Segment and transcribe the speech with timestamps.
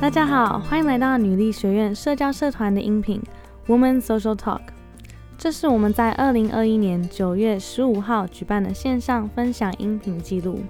[0.00, 3.20] 大家好，欢迎来到女力学院社交社团的音频
[3.66, 4.60] Woman Social Talk。
[5.36, 10.60] 这是我们在二零二一年九月十五号举办的线上分享音频记录，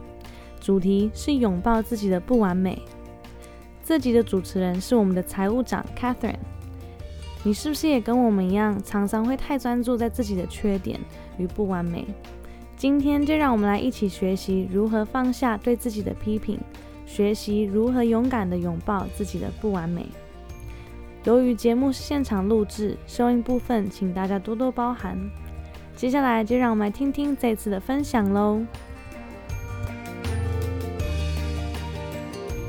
[0.58, 2.80] 主题是拥抱自己的不完美。
[3.84, 6.36] 这集的主持人是我们的财务长 Catherine。
[7.42, 10.98] 你是不是也跟我们一样，常常会太专注在自己的缺点
[11.36, 12.06] 与不完美？
[12.78, 16.58] 今天就让我们来一起学习如何放下对自己的批评。
[17.08, 20.06] 学习如何勇敢地拥抱自己的不完美。
[21.24, 25.18] 由于节目是现场录制，收音部分请大家多多包涵。
[25.96, 28.62] 接下来就让我们来听听这次的分享喽。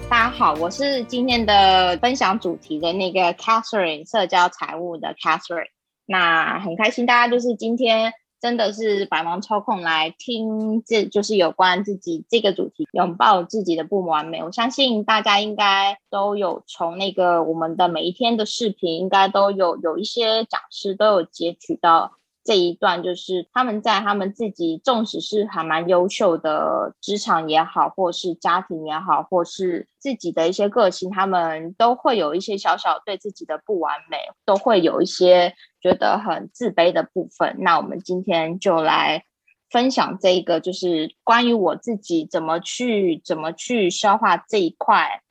[0.10, 5.68] 大家好，我是今天的分享主题的那个 Catherine，社交财务的 Catherine。
[6.06, 8.12] 那很开心，大家就是今天。
[8.42, 14.44] 真的是百忙抽空来听，这就是有关自己这个主题，拥抱自己的不完美。
[14.44, 22.14] 我相信大家应该都有从那个我们的每一天的视频，应该都有有一些讲师都有截取到。
[22.42, 37.56] 这一段就是他们在他们自己，纵使是还蛮优秀的职场也好，或是家庭也好，或是自己的一些个性，他们都会有一些小小对自己的不完美，都会有一些觉得很自卑的部分。
[37.60, 39.24] 那我们今天就来
[39.70, 45.22] 分享这一个，就是关于我自己怎么去怎么去消化这一块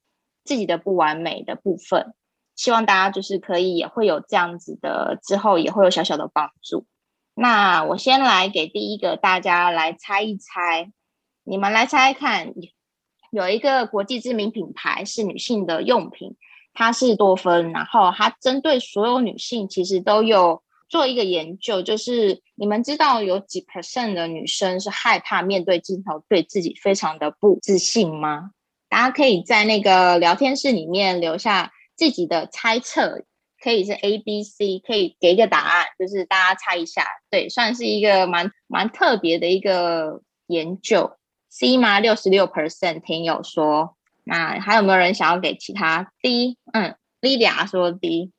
[0.44, 2.14] 自己的不完美的部分。
[2.54, 6.86] 希望大家就是可以也会有这样子的，之后也会有小小的帮助。
[7.34, 10.90] 那我先来给第一个大家来猜一猜，
[11.44, 12.52] 你们来猜看，
[13.30, 16.36] 有一个国际知名品牌是女性的用品，
[16.78, 28.52] 它是多芬，然后它针对所有女性其实都有做一个研究，就是你们知道有几 percent 的女生是害怕面对镜头，对自己非常的不自信吗？
[28.88, 33.24] 大家可以在那个聊天室里面留下自己的猜测。
[33.60, 37.04] 可以是 A、B、C，可以给一个答案，就是大家猜一下。
[37.28, 41.10] 对，算是一个蛮蛮特别的一个研究。
[41.50, 41.98] C 吗？
[41.98, 43.96] 六十六 percent 听友说。
[44.28, 46.58] 那还有没有人想要给其他 D？
[46.72, 48.30] 嗯，Lydia 说 D。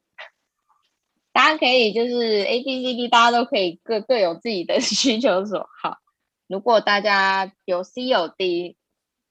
[1.31, 5.97] 大家可以就是 A、B、C、D，大家都可以各各有自己的 需求所好。
[6.47, 8.75] 如果大家有 C 有 D，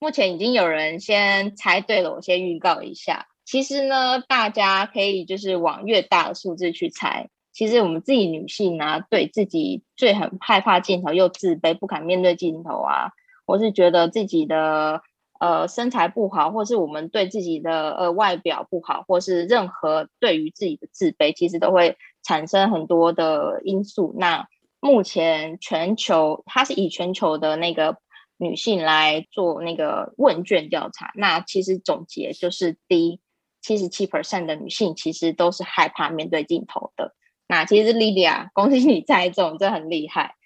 [0.01, 3.29] 目前已经有人先猜对了，我先预告一下。
[3.45, 7.29] 其实呢，大家可以就是往越大的数字去猜。
[7.53, 13.11] 其实我们自己女性呢，对自己最很害怕镜头，又自卑，不敢面对镜头啊，
[13.47, 15.03] 或是觉得自己的
[15.38, 24.15] 呃身材不好，或是我们对自己的呃外表不好，或是任何对于自己的自卑，其实都会产生很多的因素。
[24.19, 24.47] 那
[24.81, 27.97] 目前全球，它是以全球的那个
[28.37, 33.21] 女性来做那个问卷调查，那其实总结就是第一。
[33.60, 37.12] 七十七 percent 的女性其实都是害怕面对镜头的。
[37.48, 40.37] 那其实 Lydia，恭喜你猜中，这很厉害。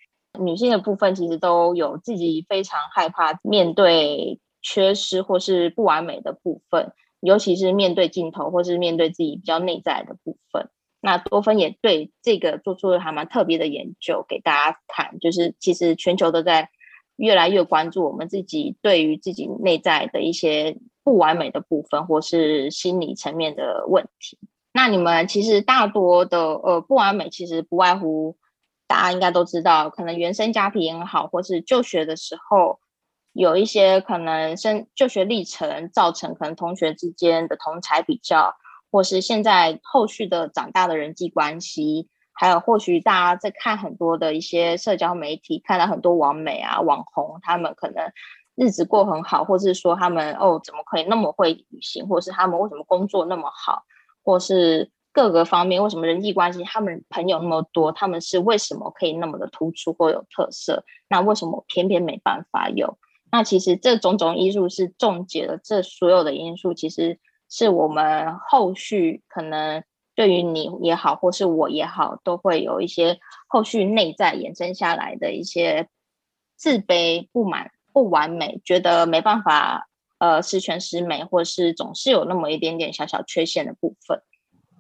[0.41, 10.71] 女性的部分其实都有自己非常害怕面对缺失或是不完美的部分，尤其是面对镜头或是面对自己比较内在的部分。
[11.01, 16.71] 那多芬也对这个做出了还蛮特别的研究给大家看，就是其实全球都在
[17.17, 20.79] 越来越关注我们自己对于自己内在的一些。
[21.05, 24.39] 不完美的部分，或是心理层面的问题。
[24.73, 28.37] 那你们其实大多的呃不完美，其实不外乎
[28.87, 32.79] 大家应该都知道，可能原生家庭也好，或是就学的时候
[33.33, 38.55] 有一些可能生就学历程造成可能同学之间的同才比较，
[38.91, 48.11] 或是现在后续的长大的人际关系，还有或许大家在看很多的一些社交媒体，看到很多网美啊网红，他们可能。
[48.55, 53.83] 日子过很好，或是说他们哦，怎么可以那么会旅行，或是他们为什么工作那么好，
[54.23, 60.85] 或是各个方面为什么人际关系，他们朋友那么多，他们是为什么可以那么的突出或有特色？
[61.09, 62.99] 那为什么偏偏没办法有？
[63.33, 67.19] 那其实这种种因素是终结了这所有的因素，其实
[67.49, 69.83] 是我们后续可能
[70.15, 73.19] 对于你也好，或是我也好，都会有一些
[73.49, 75.89] 后续内在衍生下来的一些
[76.57, 77.73] 自卑、不满。
[77.95, 79.87] 不完美，觉得没办法，
[80.17, 84.23] 呃，十全十美，或是总是有那么一点点小小缺陷的部分。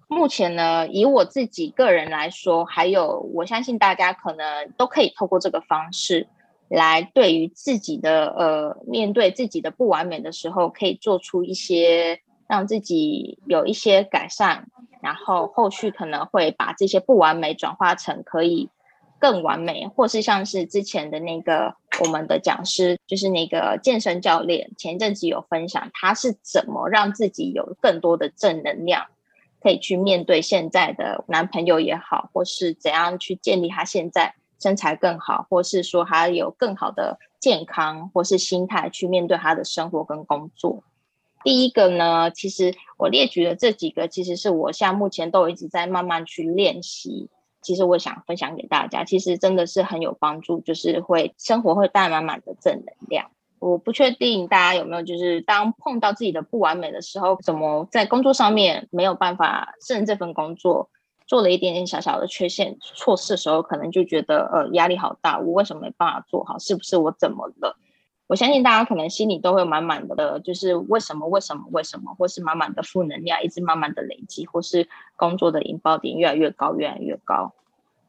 [0.08, 6.26] 目前呢，以我自己个人来说，还有我相信大家可能都可以透过这个方式
[6.72, 14.66] 来对于自己的呃，面对自己的不完美的时候，可以做出一些让自己有一些改善，
[15.02, 18.70] 然后后续可能会把这些不完美转化成可以。
[19.18, 29.06] 更完美，或是像是之前的那个我们的讲师，就是那个健身教练，前阵子有分享他是怎么让自己有更多的正能量，
[29.60, 40.84] 可以去面对现在的男朋友也好，或是怎样去建立他现在身材更好，或是说他有更好的健康或是心态去面对他的生活跟工作。
[41.44, 47.28] 第一个呢，其实我列举的这几个，其实是我现在目前都一直在慢慢去练习。
[47.60, 53.30] 其实我想分享给大家，其实真的是很有帮助，就是会生活会带满满的正能量。
[53.60, 60.90] 我不确定大家有没有，就是当碰到自己的不完美的时候，怎么在工作上面没有办法胜任这份工作，
[61.32, 66.58] 做了一点点小小的缺陷错事的时候，可能就觉得呃压力好大，我为什么没办法做好？
[66.58, 67.74] 是不是我怎么了？
[68.26, 74.86] 我相信大家可能心里都会满满的，就是为什么为什么为什么，或是满满的负能量一直慢慢的累积，或是
[75.16, 77.54] 工作的引爆点越来越高越来越高。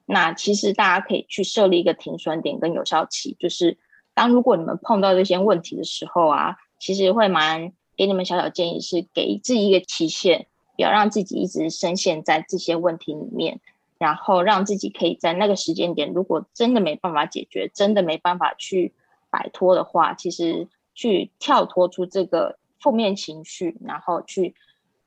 [0.05, 3.77] 那其实大家可以去设立一个停损点跟有效期，就是
[4.13, 10.47] 当如果你们碰到这些问题的时候啊，其实会蛮给你们小小建议，是给自己一个期限，
[10.83, 13.59] 要让自己一直深陷在这些问题里面，
[13.97, 18.93] 然后让自己可以在那个时间点，如果真的没办法解决，真的没办法去。
[19.35, 24.53] 摆脱的话，其实去跳脱出这个负面情绪，然后去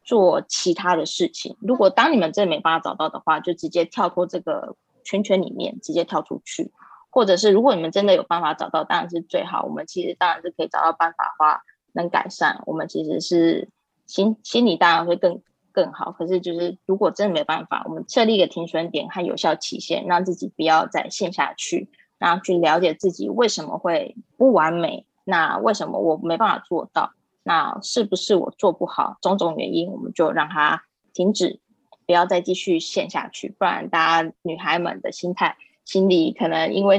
[0.02, 1.56] 做其他的事情。
[1.60, 4.74] 如果当你们真的没办法找到的话，就直接跳脱这个
[5.04, 6.72] 圈圈里面，直接跳出去。
[7.08, 9.62] 或者是如果你们真的有办法找到，当然是最好。
[9.62, 11.62] 我们其实当然是可以找到办法话，
[11.92, 12.60] 能改善。
[12.66, 13.68] 我们其实是
[14.06, 15.40] 心心理当然会更
[15.76, 16.10] 更好。
[16.10, 21.90] 可是就是如果真的没办法，我们设立一个停损点和有效期限，让自己不要再陷下去。
[22.18, 27.12] 然后去了解自己为什么会不完美，那为什么我没办法做到？
[27.42, 29.18] 那是不是我做不好？
[29.20, 30.82] 种种原因，我们就让它
[31.12, 31.60] 停止，
[32.06, 33.54] 不要再继续陷下去。
[33.58, 36.98] 不然，大家女孩们的心态、心理可能因为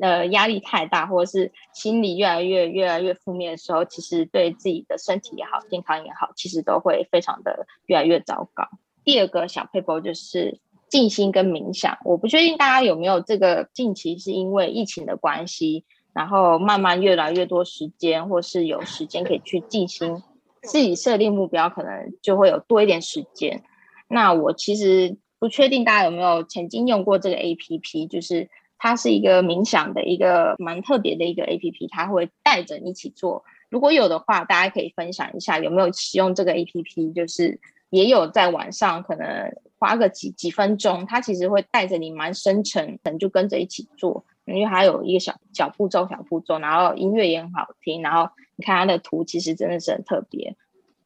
[0.00, 8.64] 呃压力太大，或者是心理越来越越来越负面的时候，其实对自己的身体也好、健康也好，其实都会非常的越来越糟糕。
[9.04, 10.58] 第二个小配包就是。
[10.90, 20.22] 静心跟冥想，我不确定大家有没有这个近期是因为疫情的关系，然后慢慢越来越多时间，或是有时间可以去静心，
[20.62, 23.62] 自己设定目标，可能就会有多一点时间。
[24.08, 28.48] 那我其实不确定大家有没有曾经用过这个 A P P，就是
[28.78, 33.44] 它是一个冥想的一个蛮特别的一个 A P P，它会带着你一起做。
[33.70, 39.52] 如果有的话，大家可以分享一下有没有使用这个 A P P，就是也有在晚上可能。
[39.80, 50.56] 花个几几分钟，它其实会带着你蛮深沉，可能就跟着一起做，因为还有一个小小步骤、小步骤，然后音乐也很好听，然后你看它的图，其实真的是很特别。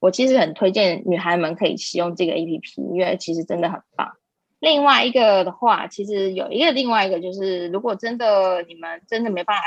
[0.00, 4.17] 我其实很推荐女孩们可以使用这个 A P P，因为其实真的很棒。
[4.62, 9.64] 另外一个的话，其实有一个另外一个就是，如果真的你们真的没办法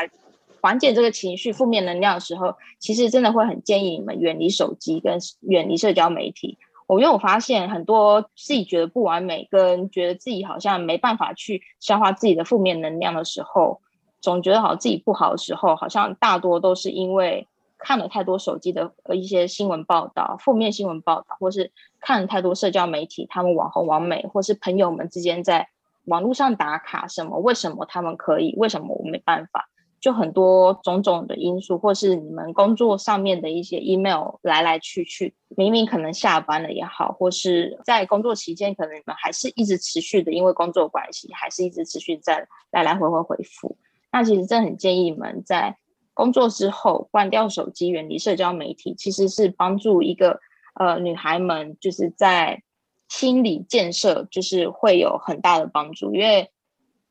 [0.61, 6.57] 缓解这个情绪、负面能量的时候，其实真的会很建议你们远离手机跟远离社交媒体。
[6.87, 13.81] 我因为我发现很多自己觉得不完美，跟觉得自己好像没办法去消化自己的负面能量的时候，
[14.21, 17.45] 总觉得好像自己不好的时候，好像大多都是因为
[17.85, 25.69] 看了太多手机的呃一些新闻报道、负面新闻报道，或是看了太多社交媒体，他们网红、网美，或是朋友们之间在
[26.05, 29.69] 网络上打卡什么，为什么他们可以，为什么我没办法？
[30.01, 43.77] 就很多种种的因素，或是你们工作上面的一些 email 来来去去，明明可能下班了也好，或是在工作期间，可能你们还是一直持续的，因为工作关系，还是一直持续在来来回回回复。
[44.11, 45.75] 那其实真的很建议你们在
[46.15, 50.39] 工作之后关掉手机，远离社交媒体，其实是帮助一个
[50.73, 52.63] 呃女孩们就是在
[53.07, 56.49] 心理建设，就是会有很大的帮助，因为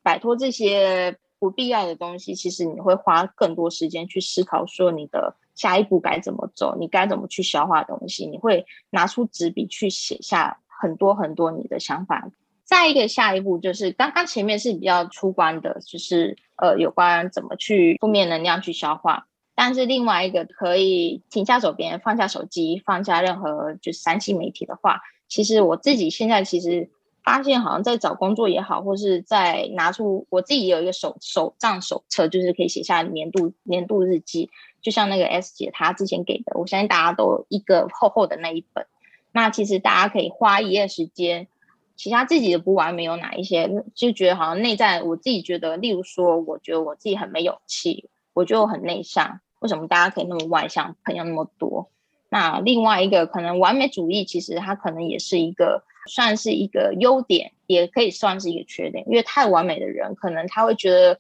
[0.03, 1.17] 摆脱这些。
[1.41, 8.25] 不必要的东西，其实你会花更多时间去思考，说你的下一步该怎么走，你该怎么去消化东西。
[8.25, 12.31] 你会拿出纸笔去写下很多很多你的想法。
[12.65, 19.27] 再一个，下一步就是刚刚前面是比较出关的，就是呃有关怎么去负面能量去消化。
[19.55, 26.91] 但是另外一个可以停下手边，放下手机，放下任何就是三 C 媒体的话，其实我自己现在其实。
[27.25, 34.51] 发现好像在找工作也好，或是在拿出我自己有一个手手账手册，就是可以写下年度年度日记，
[34.83, 38.85] 就像那个 S 姐她之前给的，我相信大家都一个厚厚的那一本。
[39.33, 41.49] 那其实大家可以花一夜时间，
[41.97, 51.91] 其他自己的不完美有哪一些，就觉得好像内在我自己觉得，例如说，我觉得我自己很没勇气，我觉得我很内向，为什么大家可以那么外向，朋友那么多？
[52.29, 55.83] 那另外一个可能完美主义，其实它可能也是一个。
[56.07, 61.19] 算是一个优点，也可以算是一个缺点，因为太完美的人，可能他会觉得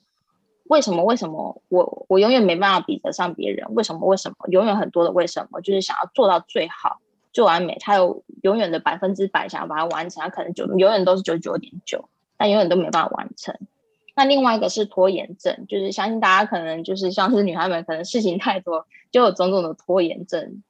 [0.64, 3.66] 为什么为什么我我永远没办法比得上别人？
[3.74, 5.58] 为什么为什么永远很多的为什么？
[5.62, 6.98] 就是想要做到最好
[7.34, 13.54] 做完美，他有永远的百分之百想要把它完成，他可能就永远都是九九点九，但永远都没办法完成。
[14.14, 20.62] 那另外一个是拖延症，就是相信大家可能就是像是女孩们，可能事情太多，就有种种的拖延症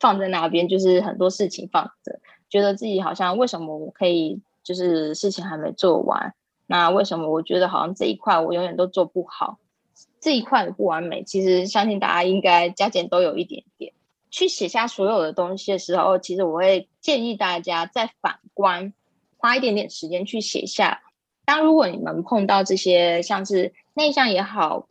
[0.00, 2.18] 放在那边，就是很多事情放着，
[2.48, 6.32] 觉得自己好像为什么我可以就是事情还没做完，
[6.66, 9.58] 那为什么我觉得好像这一块我永远都做不好，
[10.18, 13.92] 这一块的不完美，其实相信大家应该加减都有一点点。
[14.36, 18.92] 去写下所有的东西的时候，其实我会建议大家再反观，
[19.38, 21.00] 花一点点时间去写下。
[21.46, 24.88] 当如果你们碰到这些像是内向也好，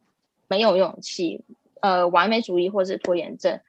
[0.48, 1.44] 没有勇气，
[1.80, 3.62] 呃，完美主义或是拖延症，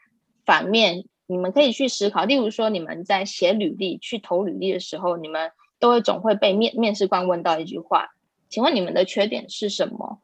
[0.47, 2.25] 反面，你们可以去思考。
[2.25, 8.15] 例如说，你们在写履历、去投履历的时候，你们都会总会被面面试官问到一句话
[8.49, 10.21] ：“请问你们的缺点是什么？”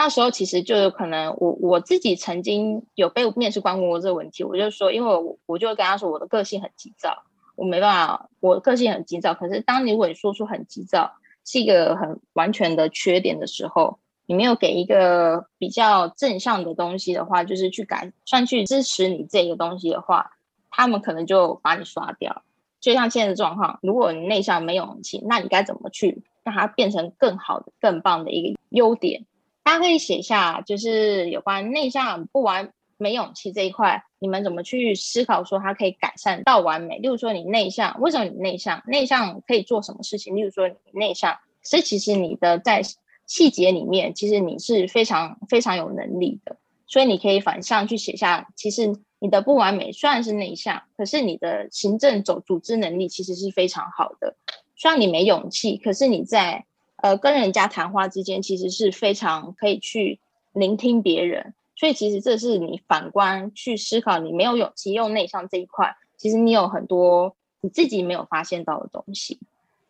[0.00, 7.24] 那时候其实就有可能，我我自己曾经有被面试官问过这个问题，我就说，因为我我就跟他说，我的个性很急躁，
[7.56, 9.34] 我没办法，我个性很急躁。
[9.34, 11.12] 可是当你如果你说出很急躁，
[11.44, 20.30] 是一个很完全的缺点的时候，你没有给一个比较正向的东西的话，就是去改算去支持你这个东西的话，
[20.70, 22.44] 他们可能就把你刷掉。
[22.78, 29.24] 就像现在的状况，如果你内向没勇气，那你该怎么去让它变成更好的、更棒的一个优点？
[29.68, 32.72] 大家可以写一下，就是有关内向不完。
[32.96, 36.96] 没勇气这一块，你们怎么去思考说它可以改善到完美？
[36.96, 38.82] 例如说你内向，为什么你内向？
[38.86, 40.34] 内向可以做什么事情？
[40.34, 42.82] 例如说你内向，所以其实你的在
[43.26, 46.56] 细节里面，其实你是非常非常有能力的。
[46.86, 54.34] 所以你可以反向去写下，其实你的不完美虽然是内向，可是你的行政走组织能力其实是非常好的。
[54.76, 56.64] 虽然你没勇气，可是你在
[56.98, 60.20] 呃跟人家谈话之间，其实是非常可以去
[60.52, 61.54] 聆听别人。
[61.74, 69.38] 所以其实这是你反观去思考，你没有勇气用内向这一块，其实你有很多你自己没有发现到的东西。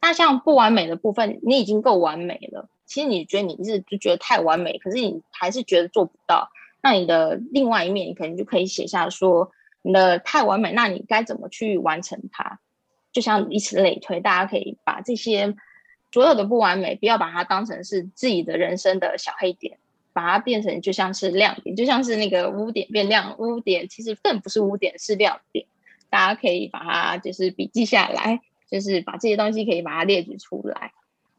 [0.01, 2.69] 那像不完美的部分，你已经够完美了。
[2.87, 6.51] 其实你觉得你是就觉得太完美，可是你还是觉得做不到。
[6.81, 9.51] 那你的另外一面，你可能就可以写下说
[9.83, 12.61] 你的太完美，那你该怎么去完成它？
[13.13, 15.57] 就像以此类推，大家可以把这些
[16.13, 19.79] 所有的不完美，不要把它当成是自己的人生的小黑点。
[20.15, 25.65] 把它变成就像是亮点，就像是那个污点变亮，污点其实更不是污点，是亮点。
[26.11, 30.91] 大家可以把它就是笔记下来，就是把这些东西可以把它列举出来。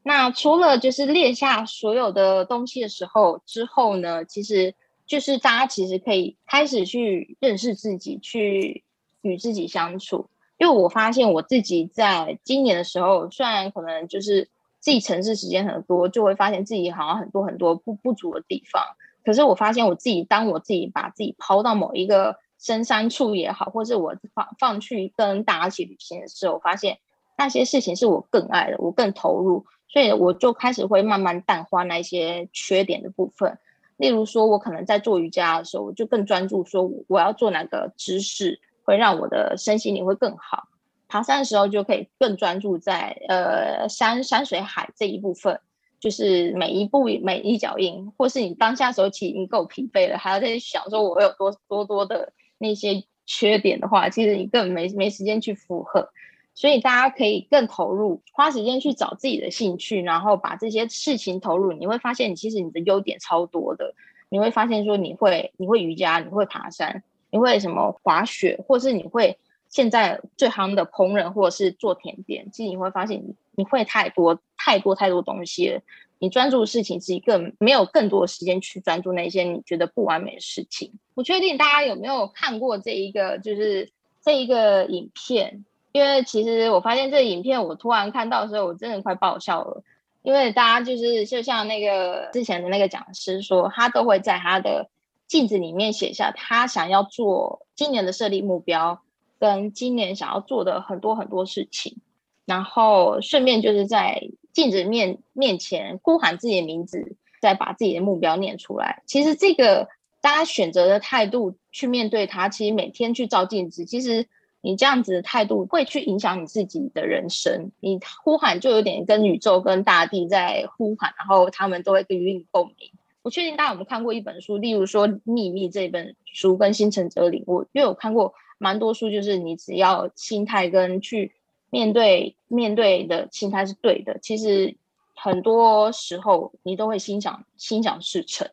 [0.02, 4.74] 那除了就是列下所有的东西的时候之后呢，其实
[5.06, 8.86] 就是大家其实可以开始去认识自己，去
[9.22, 10.30] 与自己相处。
[10.58, 14.48] 因为我发现我自己在今年的时候，虽然可能就是。
[14.79, 18.83] 自己城市时间很多，就会发现自己好像很多很多不不足的地方。
[19.25, 26.98] 可是我发现我自己，当我自己把自己抛到某一个深山处也好，或者我放放去跟大家一起旅行的时候，我发现
[27.38, 33.57] 那些事情是我更爱的，我更投入，所以我就开始会慢慢淡化那些缺点的部分。
[33.98, 40.69] 例如说，我可能在做瑜伽的时候，我就更专注说我要做哪个姿势会让我的身心灵会更好。
[41.10, 45.60] 爬山的时候就可以更专注在呃山山水海这一部分，
[46.00, 56.08] 就是每一步每一脚印，或是你当下时候其实已经够疲惫了，还要在想说我有多多多的那些缺点的话，其实你根本没没时间去负荷。
[56.54, 63.96] 所以大家可以更投入，花时间去找自己的兴趣，然后把这些事情投入，你会发现你其实你的优点超多的。
[64.30, 67.01] 你会发现说你会你会瑜伽，你会爬山，
[67.32, 69.39] 你会什么滑雪，或是你会。
[69.70, 75.82] 现在最夯的烹饪或者是做甜点，其实你会发现你你会太多太多太多东西了。
[76.22, 80.92] 你专注的事情是一个没有更多的时间去专注那些你觉得不完美的事情。
[81.16, 83.90] 不确定大家有没有看过这一个就是
[84.22, 89.84] 这一个影片，因为其实我发现这个影片我突然看到的时候，我真的快爆笑了。
[90.22, 94.90] 因为大家就是就像那个之前的那个讲师说，他都会在他的
[95.28, 99.02] 镜子里面写下他想要做今年的设立目标。
[99.39, 101.98] 跟今年想要做的很多很多事情，
[102.46, 109.01] 然后顺便就是在镜子面面前呼喊自己的名字，再把自己的目标念出来。
[109.05, 109.88] 其实这个
[110.19, 114.27] 大家选择的态度去面对它，其实每天去照镜子，其实
[114.60, 117.72] 你这样子的态度会去影响你自己的人生。
[117.79, 122.91] 你呼喊就有点跟宇宙跟大地在呼喊，然后他们都会与你共鸣。
[123.22, 128.34] 我确定大家有没有看过一本书，例如说《秘密》这本书跟《星辰哲理》，我因为我看过。
[128.60, 131.34] 蛮多书就是你只要心态跟去
[131.72, 134.75] 面对面对的心态是对的，其实
[135.16, 138.48] 很多时候你都会心想心想事成。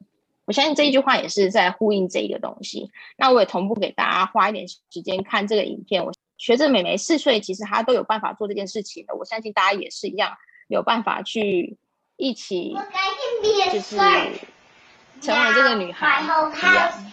[0.47, 2.91] 我相信这一句话也是在呼应这一个东西。
[3.17, 6.05] 那我也同步给大家花一点时间看这个影片。
[6.05, 9.17] 我学着美眉四岁，其实她都有办法做这件事情的。
[9.17, 10.37] 我相信大家也是一样，
[10.69, 11.77] 有办法去
[12.17, 12.77] 一起，
[13.73, 13.97] 就是
[15.21, 17.13] 成为这个女孩一样。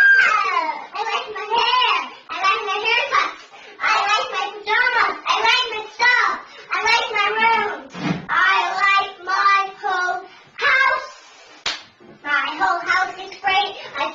[14.01, 14.07] 大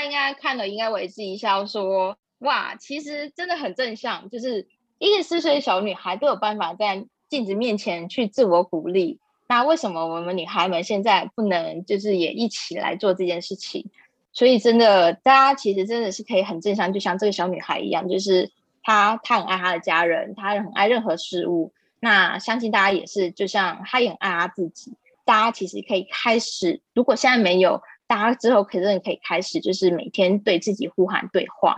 [0.00, 4.66] 家应该看了，应该为之一笑，说哇，其实真的很正向，就是
[4.98, 9.20] 一个四岁的小女孩都有办法在镜子面前去自我鼓励。
[9.46, 13.90] 那为什么我们女孩们现在不能就是也一起来做这件事情？
[14.32, 18.50] 所以真的，大家其实真的是可以很正向，就像这个小女孩一样，就是
[18.82, 21.74] 她她很爱她的家人，她很爱任何事物。
[22.04, 24.92] 那相信大家也是，就像她也很爱他自己。
[25.24, 31.76] 大家其实可以开始，如果现在没有，大家之后可真的可以开始，就是每天对自己呼喊对话。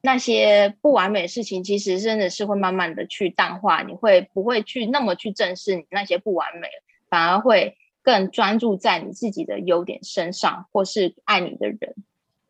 [0.00, 6.68] 那些不完美的事情，其实真的是会慢慢的去淡化，你会不会去那么去正视你那些不完美，
[7.10, 11.94] 反而会更专注在你自己的优点身上，或是爱你的人。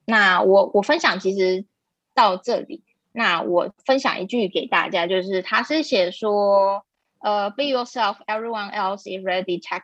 [0.04, 1.64] 那我我分享其实
[2.14, 6.85] 到这里，那我分享一句给大家，就是他是写说，
[7.20, 9.60] 呃，Be yourself, everyone else is ready.
[9.62, 9.82] Check.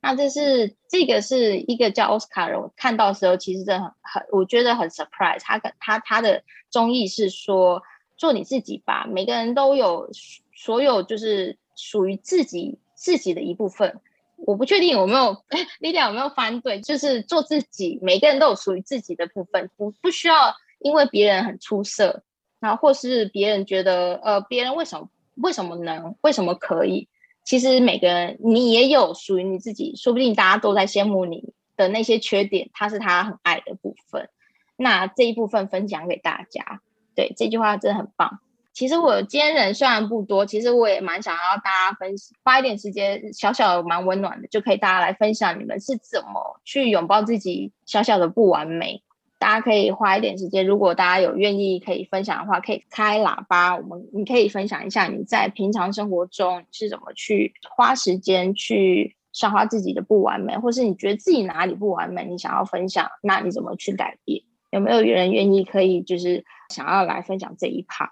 [0.00, 5.40] 那这是这个是一个叫奥斯卡人，我看到的时候其实真的很很，我觉得很 surprise。
[5.42, 7.80] 他跟他他的中意是说
[8.16, 10.10] 做你自己吧，每个人都有
[10.54, 14.00] 所有就是属于自己自己的一部分。
[14.44, 15.36] 我不确定有没有
[15.80, 22.24] Lily 有没有翻对，就是做自己，每个人都有属于自己的部分，不不需要因为别人很出色，
[22.58, 25.08] 然后或是别人觉得呃别人为什么
[25.42, 27.08] 为什么能为什么可以。
[27.44, 34.28] 其实每个人，你也有属于你自己，说不定大家都在羡慕你的那些缺点，他是他很爱的部分。
[34.76, 36.80] 那这一部分分享给大家，
[37.14, 38.38] 对这句话真的很棒。
[38.72, 49.02] 其实我今天人虽然不多，其实我也蛮想要大家分享，花一点时间，小小蛮温暖的，就可以大家来分享你们是怎么去拥抱自己小小的不完美。
[49.42, 53.76] 大家可以花一点时间，如果大家有愿意可以分享的话，可以开喇叭。
[53.76, 64.40] 我们你可以分享一下你在平常生活中是怎么去花时间去消化自己的不完美，或是你觉得自己哪里不完美，你想要分享，那你怎么去改变？
[64.70, 68.10] 有没有人愿意可以就是想要来分享这一 part？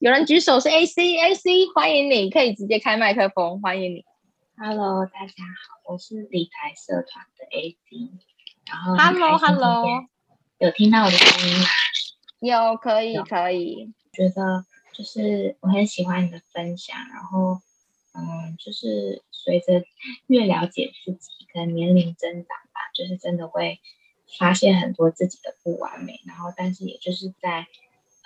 [0.00, 4.04] 有人举手是 AC AC，欢迎你，可以直接开麦克风，欢迎你。
[4.56, 8.10] Hello，大家好，我是理财社团的 AC。
[8.66, 9.84] 然后 Hello Hello。
[10.62, 11.64] 有听到我的声音吗？
[12.38, 13.92] 有，可以，可以。
[14.12, 17.60] 觉得就是我很喜欢你的分享，然后，
[18.14, 19.84] 嗯，就是随着
[20.28, 23.80] 越了解自己，跟年龄增长吧，就是真的会
[24.38, 27.66] 发现很多自己的不完美，然后，但是也就是在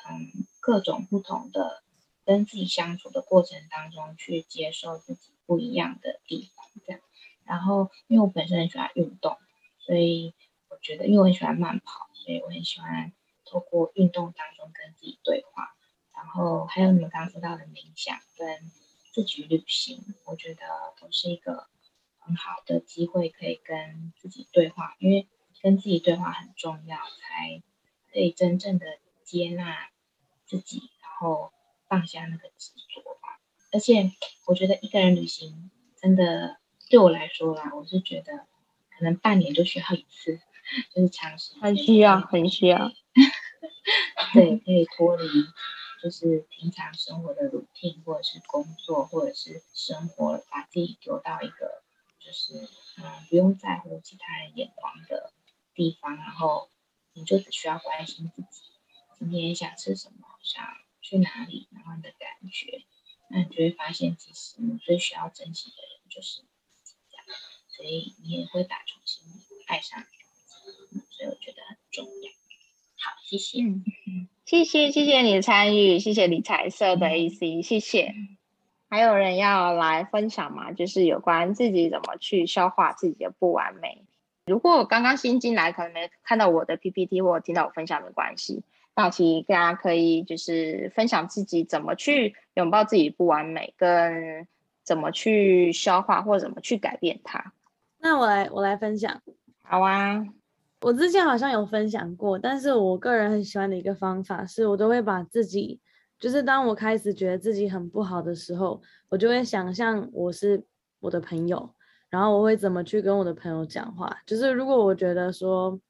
[0.07, 0.29] 嗯
[0.61, 1.83] 各种不同的
[2.27, 7.01] 跟自己相处的过程当中，去接受自己不一样的地方，这样。
[7.47, 9.39] 然后，因为我本身很喜欢运动，
[9.79, 10.46] 所以我
[10.87, 12.07] 觉得，因为我很喜欢慢跑。
[12.13, 13.13] 所以我很喜欢
[13.45, 15.77] 透过运动当中跟自己对话，
[16.13, 18.73] 然后还有你们刚刚说到的冥想跟
[19.13, 20.63] 自己旅行，我觉得
[21.01, 21.69] 都是一个
[22.19, 25.29] 很好的机会，可以跟自己对话，因为
[25.63, 27.63] 跟自己对话很重要，才
[28.13, 28.87] 可以真正的
[29.23, 29.91] 接纳
[30.47, 31.53] 自己，然后
[31.87, 33.41] 放下那个执着吧。
[33.71, 34.11] 而且
[34.47, 36.57] 我觉得一个人旅行真的
[36.91, 38.49] 对我来说啦，我是觉得
[38.99, 40.41] 可能半年就学好一次。
[40.95, 42.91] 就是尝试，很需要，很需要。
[44.35, 45.29] 对，可以脱离，
[46.03, 51.83] 就是平常生活的 routine，或者是工作，或者是生活，把自己丢到一个
[52.19, 55.33] 就是嗯不用在乎其他人眼光的
[55.75, 56.69] 地方，然后
[57.13, 58.63] 你就只需要关心自己，
[59.19, 60.63] 今天想吃什么，想
[61.01, 62.85] 去哪里，然后你的感觉，
[63.31, 66.43] 那你就会发现，其实你最需要珍惜的人就是
[66.83, 67.27] 自己，这样，
[67.69, 70.05] 所以你也会打从心里爱上。
[71.11, 72.31] 所以我觉得很重要。
[72.99, 73.63] 好，谢谢。
[73.63, 78.15] 嗯谢谢，谢谢你的参与，谢谢理财社的 AC，谢谢。
[78.89, 80.71] 还有人要来分享吗？
[80.71, 84.05] 就是有关自己怎么去消化自己的不完美。
[84.47, 88.63] 如果我刚刚新进来，可能没看到我的 PPT 或听到我分享没关系。
[88.95, 94.47] 那其实大家可以就是分享自己怎么去拥抱自己不完美，跟
[94.85, 97.53] 怎么去消化或怎么去改变它。
[97.99, 99.21] 那我来我来分享。
[99.65, 100.25] 好啊，
[100.81, 105.81] 我之前好像有分享过，但是我个人很喜欢的一个方法是，我都会把自己，
[106.19, 110.65] 就是当我开始觉得自己很不好的时候，我就会想象我是
[111.01, 111.71] 我的朋友，
[112.11, 114.17] 然后我会怎么去跟我的朋友讲话。
[114.27, 115.81] 就是如果我觉得说。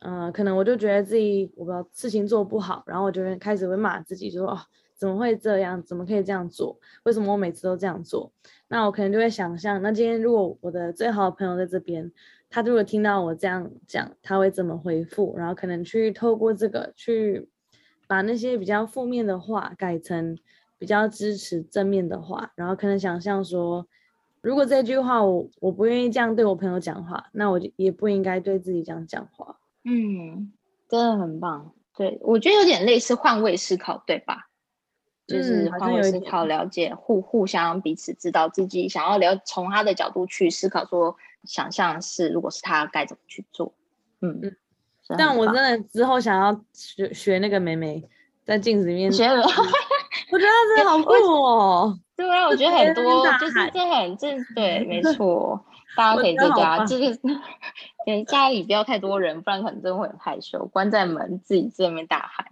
[0.00, 4.56] 嗯，可能我就觉得自己我不知道事情做不好，然后我就会开始会骂自己，就说，
[4.98, 5.82] 怎么会这样？
[5.84, 6.78] 怎么可以这样做？
[7.04, 8.32] 为什么我每次都这样做？
[8.66, 12.10] 那我可能就会想象，那今天如果我的最好的朋友在这边，
[12.50, 15.34] 他如果听到我这样讲，他会怎么回复？
[15.38, 17.48] 然后可能去透过这个去
[18.08, 20.36] 把那些比较负面的话改成
[20.78, 23.86] 比较支持正面的话，然后可能想象说，
[24.40, 29.58] 如果这句话我我不愿意这样对我朋友讲话，那我就也不应该对自己这样讲话。
[29.84, 30.52] 嗯，
[30.88, 31.72] 真的很棒。
[31.96, 34.47] 对我觉得有点类似换位思考，对吧？
[35.28, 41.14] 就是换位思考，了解互互相彼此知道自己想要了，从他的角度去思考，说
[41.44, 43.74] 想象是如果是他该怎么去做。
[44.20, 44.56] 嗯嗯。
[45.16, 48.02] 但我真的之后想要学学那个美眉
[48.44, 49.42] 在镜子里面学了，
[50.32, 51.98] 我觉得真的好 酷哦。
[52.16, 55.64] 对啊，我觉得很 多就是这很正对，没错。
[55.96, 57.18] 大家可以在家，就是
[58.04, 62.46] 连家里不要太多人，不然可能真的会很害羞，关在门自己在那边大喊，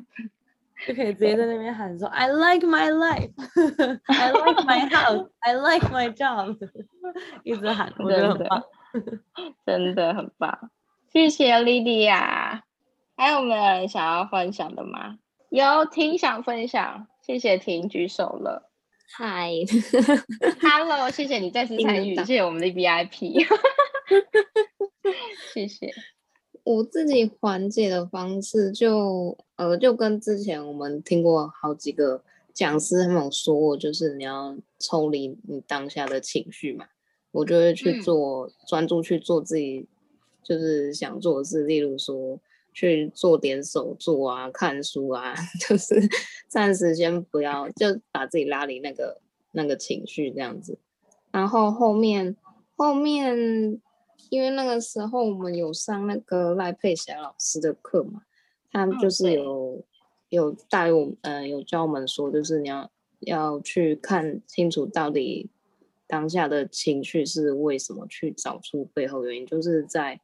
[0.87, 3.31] 就可以直接在那边喊说 "I like my life,
[4.07, 6.57] I like my house, I like my job"，
[7.45, 8.63] 一直喊，我觉得很棒，
[9.67, 10.71] 真的很棒。
[11.13, 12.63] 谢谢莉莉亚，
[13.17, 15.19] 还有没有人想要分享的吗？
[15.51, 18.71] 有，挺想分享，谢谢婷举手了。
[19.17, 19.51] 嗨
[20.61, 23.47] ，Hello，谢谢你再次参与，谢谢我们的 VIP，
[25.55, 25.91] 谢谢。
[26.65, 32.23] 我自己缓解的方式就呃，就跟之前我们听过好几个
[32.55, 36.87] 讲师他们有说过，就是你要抽离你当下的情绪嘛，
[37.33, 39.87] 我就会去做专注去做自己
[40.43, 42.39] 就是想做的事，例如说。
[42.79, 45.35] 去做点手作啊，看书啊，
[45.67, 45.95] 就是
[46.47, 49.19] 暂时先不要，就把自己拉离那个
[49.53, 50.79] 那个情绪这样子。
[51.31, 52.37] 然后后面
[52.77, 53.81] 后面，
[54.29, 58.21] 因为那个时候我们有上那个赖佩霞老师的课嘛，
[58.71, 59.85] 他就是有
[60.29, 65.51] 有带我，呃，有教我们说，就是你要要去看清楚到底
[66.07, 70.21] 当下的情绪是为什么，去找出背后原因，就是在。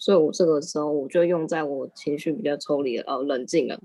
[0.00, 3.76] 所以，我这个时候我就用在我情绪比较抽离了，哦，冷静了，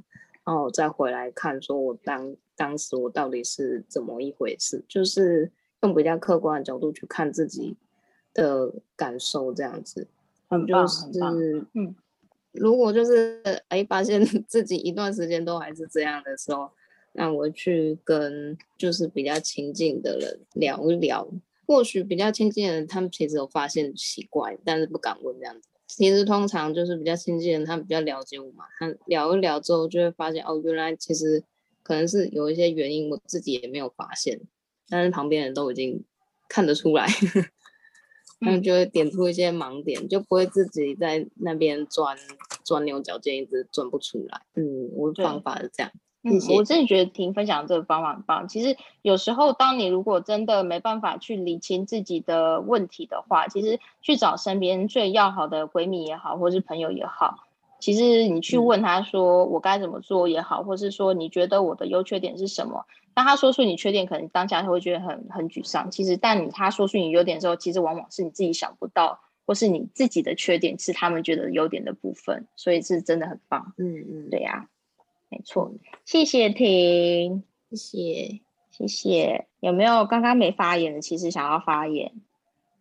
[0.46, 7.76] 然后再回来看，说我当当时我到底是怎么一回事，就是用比较客观的角度去看自己
[8.32, 10.08] 的感受，这样子，
[10.48, 11.36] 很棒，很棒。
[11.74, 11.96] 嗯，
[12.54, 16.70] 如果就是哎，发现 自己一段时间都还是这样的时候，
[17.14, 21.28] 那我去跟就是比较亲近的人聊一聊，
[21.68, 25.68] 或许比较亲近的人，他们其实有发现奇怪，但是不敢问这样子。
[25.88, 28.66] 其实通常就是比较亲近的人，他们比较了解我嘛。
[28.80, 31.44] 他聊一聊之后，就会发现哦，原来其实
[31.84, 34.42] 可能是有一些原因，我自己也没有发现，
[34.90, 36.04] 但是旁边人都已经
[36.48, 37.08] 看得出来，
[38.40, 42.18] 他们就会点出一些盲点，就不会自己在那边钻
[42.64, 44.42] 钻牛角尖，一直钻不出来。
[44.56, 45.92] 嗯，我的方法是这样。
[46.26, 48.48] 嗯，我真的觉得婷分享这个方法很棒。
[48.48, 57.36] 其实有时候，当你如果真的没办法去理清自己的问题的话，其实去找身边最要好的闺蜜也好，或是朋友也好，
[57.82, 62.86] 其实你去问他说我该怎么做也好，或是说你觉得我的优缺点是什么？
[63.14, 65.90] 当他说出你缺点，可能当下他会觉得很很沮丧。
[65.92, 73.74] 其实，但你他说出你优点之后，其实往往是你自己想不到，或是你自己的缺点是他们觉得优点的部分，所以是真的很棒。
[73.78, 74.68] 嗯嗯，对呀。
[75.30, 75.74] 没错，
[76.06, 79.48] 谢谢婷，谢谢谢谢。
[79.60, 81.02] 有没有刚刚没发言的？
[81.02, 82.12] 其实想要发言，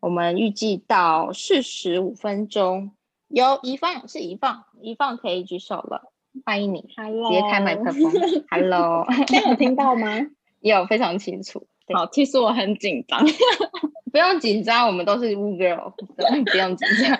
[0.00, 2.92] 我们预计到四十五分钟。
[3.28, 6.11] 有一放是一放，一放可以举手了，
[6.44, 8.12] 欢迎你，Hello，直接开麦克风
[8.50, 9.06] ，Hello，
[9.48, 10.18] 有听到吗？
[10.60, 11.66] 有，非常清楚。
[11.92, 13.24] 好，其实我很紧张，
[14.10, 17.18] 不用紧张，我们都是 w girl，不用紧张。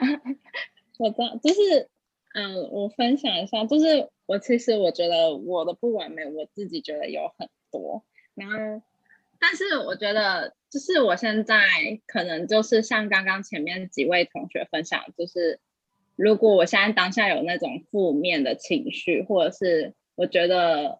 [0.99, 1.89] 我知道，就是。
[2.35, 8.83] 嗯，我分享一下，就是我其实我觉得我的不完美，我自己觉得有很多，然后，
[9.39, 11.61] 但是我觉得就是我现在
[12.07, 15.61] 可能就是像刚刚前面几位同学分享，就是
[16.17, 20.99] 如果我现在当下有那种负面的情绪，或者是我觉得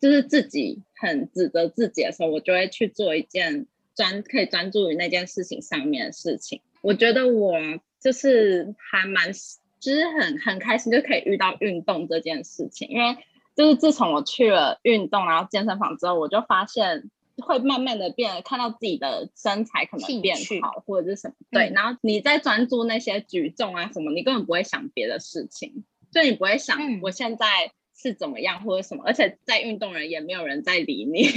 [0.00, 6.60] 就是自己很指责自己的时候，我就会去做一件专可以专注于那件事情上面的事情。
[6.82, 7.54] 我觉得我。
[8.00, 9.32] 就是还蛮，
[9.80, 12.86] 就是很很开心，就可以遇到运动这件事情。
[12.90, 13.16] 因为
[13.56, 17.04] 就是自从我去了运动，然后健身房之后，我就发现
[17.36, 21.34] 会慢慢的变，看到自己的身材可能变好，或者是什么。
[21.50, 31.28] 对，然后你在专注那些举重啊什么，你根本不会想别的事情，就你不会想我现在是怎么样或者什么，而且在运动人也没有人在理你，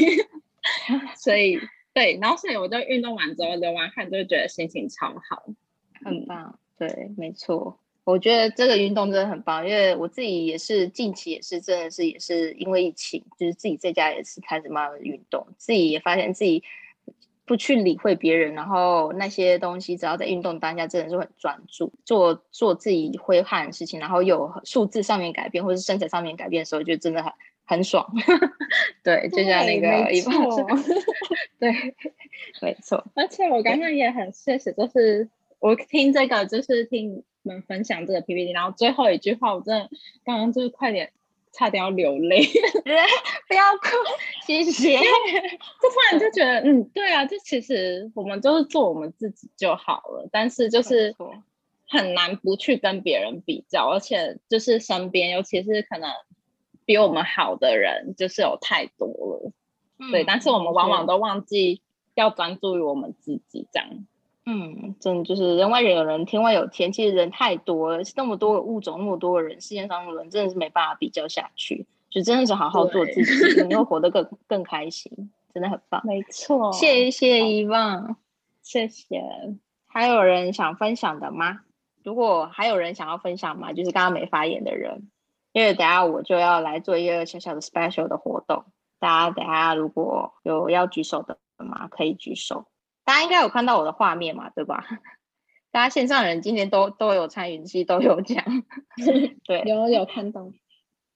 [1.17, 1.59] 所以
[1.93, 5.43] 对，然后所以我就运动完之后流完汗，就觉得心情超好。
[6.03, 7.79] 很棒，对，没错，
[8.09, 16.63] 我觉得这个运动真的很棒，因为我自己也是近期也是真的是也是因为疫情，就是自己在家也是开始慢慢运动，自己也发现自己
[17.45, 27.33] 不去理会别人，然后那些东西只要在运动当下真的是很专注，做做自己挥汗的事情，然后有数字上面改变或是身材上面改变的时候，就真的很
[27.65, 28.09] 很爽。
[29.03, 30.33] 对，就像那个一般，
[31.59, 31.73] 对，
[32.61, 33.03] 没错。
[33.15, 35.27] 而且我刚刚也很谢谢，就是。
[35.59, 39.89] 我听这个就是听你们分享这个 PPT，然后最后一句话，我真的
[40.23, 41.11] 刚刚就是快点
[41.51, 42.41] 差点要流泪
[43.47, 43.89] 不要哭，
[44.45, 44.97] 谢谢。
[44.97, 51.15] 就突然就觉得，嗯，对啊，就其实我们就是做我们自己就好了，但是就是
[51.89, 56.11] 很难不去跟别人比较，而且就是身边，尤其是可能
[56.85, 59.51] 比我们好的人，就是有太多了，
[60.11, 61.81] 对，但是我们往往都忘记
[62.13, 64.05] 要专注于我们自己这样。
[64.49, 66.89] 嗯，真的就是人外人有人，天外有天。
[66.93, 71.85] 其实人太多了，那么多的物种，那么多的人，世界上的人真的是没办法比较下去。
[72.09, 75.11] 就真的是好好做自己，你会活得更更开心，
[75.53, 76.01] 真的很棒。
[76.05, 78.15] 没错，谢谢遗忘，
[78.63, 79.21] 谢谢。
[79.85, 81.59] 还有人想分享的吗？
[82.01, 83.73] 如果还有人想要分享吗？
[83.73, 85.09] 就是刚刚没发言的人，
[85.51, 88.63] 因为等下我就要来做一个小小的 special 的活动。
[88.97, 91.89] 大家等下如果有要举手的吗？
[91.89, 92.65] 可以举手。
[93.07, 94.83] 大家应该有看到我的画面嘛，对吧？
[95.71, 98.43] 大家线上人今天都都有参与，其实都有讲，
[99.47, 100.51] 对，有有看到，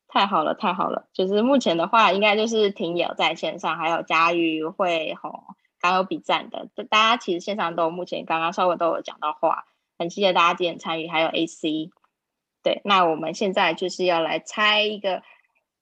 [0.08, 1.10] 太好了，太好了。
[1.12, 5.44] 就是目前的话，应该就是婷友在线上，还有佳瑜会吼
[5.82, 9.66] 刚有比赞的，就大家其实线上都目前刚刚稍微都有讲到话，
[10.00, 11.90] 很谢谢大家今天参与，还有 AC。
[12.64, 15.24] 对，那我们现在就是要来猜一个，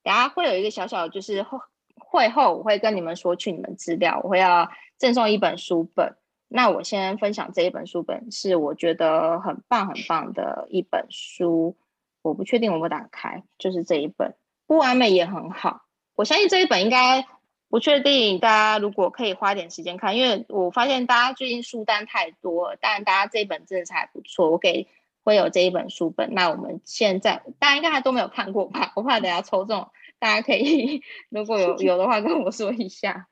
[0.02, 1.56] 等下会有一个小小就是会
[1.94, 4.68] 会后我会跟你们索取你们资料，我会要。
[5.00, 6.14] 赠送一本书本，
[6.46, 11.78] 那我先分享这一本书本是我觉得很棒很棒的一本书，
[12.20, 14.34] 我不确定我不打开，就是这一本
[14.66, 15.86] 不完美也很好，
[16.16, 17.26] 我相信这一本应该
[17.70, 24.86] 不确定，大家如果可以花点时间看，因为我发现大家最近书单太多，但大家这一本真的是还不错，我给
[25.24, 28.92] 会有这一本书本，那我们现在大家应该还都没有看过吧？
[28.96, 33.29] 我怕等下抽中，大家可以 如果有 有的话跟我说一下。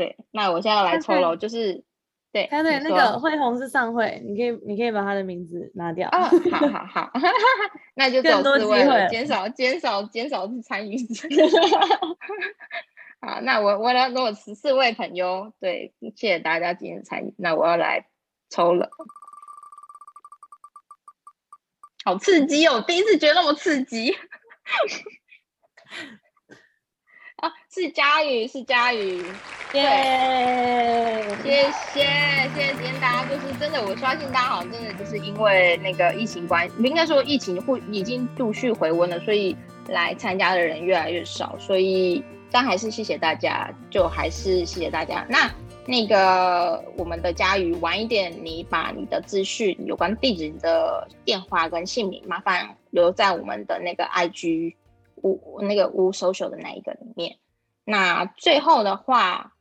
[0.00, 1.84] 对，那我现在要来抽了，就是
[2.32, 7.10] 对，对对，那个慧红是上会，你可以你可以把他的名字拿掉啊，好好好，
[7.92, 10.96] 那就走四位了，减少减少减少是参与。
[13.20, 18.06] 好，那我我来我十四位朋友，对，谢谢大家今天的参与，那我要来
[18.48, 18.88] 抽了，
[22.06, 24.16] 好刺激哦，第一次觉得那么刺激。
[27.40, 29.22] 啊，是佳宇，是佳宇，
[29.72, 31.24] 耶！
[31.42, 32.04] 谢谢，
[32.54, 39.56] 谢谢今天大家，就是真的，我相信大家好像真的就是因为那个疫情关，应该说疫情会已经陆续回温了，所以
[39.88, 45.24] 来参加的人越来越少，所以但还是谢谢大家，就还是谢谢大家。
[45.26, 45.50] 那
[45.86, 54.74] 那个我们的佳宇，晚一点你把你的资讯有关地址你的电话跟姓名，麻烦留在我们的那个 IG。
[55.22, 57.38] 无那个无 social 的那一个里面，
[57.84, 59.54] 那最后的话，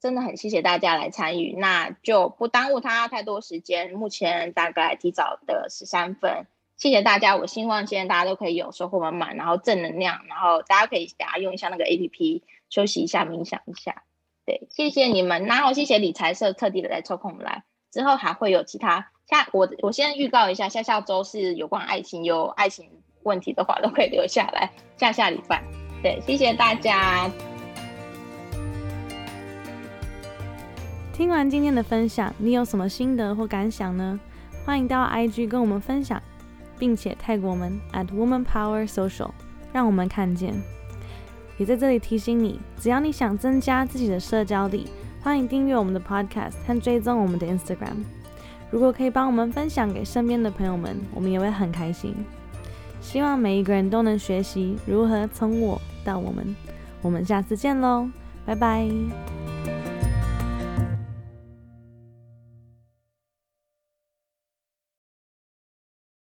[0.00, 3.92] 真的很谢谢大家来参与，那就不耽误他太多时间。
[3.92, 7.36] 目前大概提早的十三分，谢谢大家。
[7.36, 14.02] 我希望现在大家都可以有收获满满，然后正能量，然后大家可以大家用一下那个 A P P 休息一下，冥想一下。
[14.44, 15.46] 对，谢谢你们。
[15.46, 22.90] 然后谢谢理财社特地的来抽空来，之后还会有其他下我我先预告一下，下下周是有关爱情，有爱情。
[23.24, 25.62] 问题的话都可以留下来，下下礼拜。
[26.02, 27.30] 对，谢谢大家。
[31.12, 34.18] 听完今天的分享，你有什么心得或感想呢？
[34.64, 36.22] 欢迎到 IG 跟我们分享，
[36.78, 39.30] 并且泰国我们 at Woman Power Social，
[39.72, 40.54] 让我们看见。
[41.56, 44.88] 也在这里提醒你，只要你想增加自己的社交力，
[45.22, 48.04] 欢迎订阅我们的 Podcast 和追踪我们的 Instagram。
[48.70, 52.12] 如果可以帮我们分享给身边的朋友们，我们也会很开心。
[53.04, 56.56] 希望每一个人都能学习如何从我到我们。
[57.02, 58.08] 我们下次见喽，
[58.46, 59.43] 拜拜。